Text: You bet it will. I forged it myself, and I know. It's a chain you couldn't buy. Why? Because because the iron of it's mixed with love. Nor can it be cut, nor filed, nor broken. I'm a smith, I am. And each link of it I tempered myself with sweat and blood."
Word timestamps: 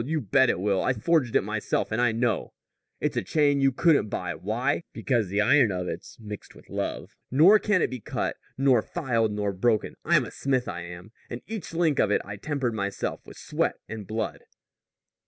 You 0.03 0.19
bet 0.19 0.49
it 0.49 0.59
will. 0.59 0.81
I 0.81 0.93
forged 0.93 1.35
it 1.35 1.43
myself, 1.43 1.91
and 1.91 2.01
I 2.01 2.11
know. 2.11 2.53
It's 2.99 3.15
a 3.17 3.21
chain 3.21 3.61
you 3.61 3.71
couldn't 3.71 4.09
buy. 4.09 4.33
Why? 4.33 4.81
Because 4.93 5.27
because 5.27 5.27
the 5.27 5.41
iron 5.41 5.71
of 5.71 5.87
it's 5.87 6.19
mixed 6.19 6.55
with 6.55 6.71
love. 6.71 7.15
Nor 7.29 7.59
can 7.59 7.83
it 7.83 7.91
be 7.91 7.99
cut, 7.99 8.37
nor 8.57 8.81
filed, 8.81 9.31
nor 9.31 9.53
broken. 9.53 9.93
I'm 10.03 10.25
a 10.25 10.31
smith, 10.31 10.67
I 10.67 10.81
am. 10.87 11.11
And 11.29 11.43
each 11.45 11.75
link 11.75 11.99
of 11.99 12.09
it 12.09 12.23
I 12.25 12.37
tempered 12.37 12.73
myself 12.73 13.27
with 13.27 13.37
sweat 13.37 13.75
and 13.87 14.07
blood." 14.07 14.39